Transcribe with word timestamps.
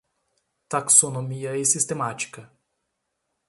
Taxonomia 0.67 1.55
e 1.55 1.63
sistemática 1.63 2.51